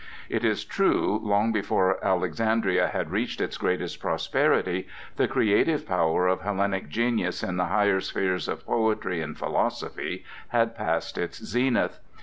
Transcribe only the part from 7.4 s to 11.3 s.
in the higher spheres of poetry and philosophy had passed